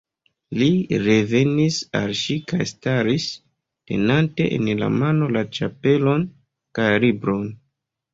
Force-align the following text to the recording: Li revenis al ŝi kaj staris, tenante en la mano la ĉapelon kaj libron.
Li 0.59 0.67
revenis 1.07 1.75
al 1.99 2.13
ŝi 2.21 2.37
kaj 2.51 2.65
staris, 2.71 3.27
tenante 3.91 4.47
en 4.57 4.71
la 4.79 4.89
mano 4.95 5.29
la 5.37 5.45
ĉapelon 5.59 6.25
kaj 6.79 6.89
libron. 7.05 7.45